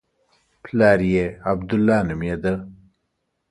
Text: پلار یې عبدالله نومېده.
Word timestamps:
پلار 0.63 0.99
یې 1.13 1.25
عبدالله 1.51 1.99
نومېده. 2.07 2.53